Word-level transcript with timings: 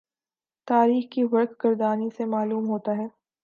تاریخ 0.67 1.05
کی 1.11 1.23
ورق 1.23 1.65
گردانی 1.65 2.09
سے 2.17 2.25
معلوم 2.25 2.69
ہوتا 2.69 2.97
ہے 2.97 3.07